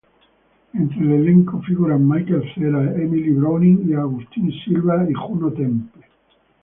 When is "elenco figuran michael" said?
1.11-2.41